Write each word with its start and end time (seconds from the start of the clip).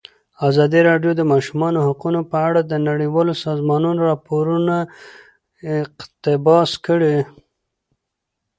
ازادي 0.47 0.79
راډیو 0.89 1.11
د 1.15 1.17
د 1.19 1.21
ماشومانو 1.33 1.79
حقونه 1.87 2.21
په 2.31 2.37
اړه 2.47 2.61
د 2.63 2.73
نړیوالو 2.87 3.33
سازمانونو 3.45 4.01
راپورونه 4.09 4.75
اقتباس 5.83 6.71
کړي. 6.85 7.17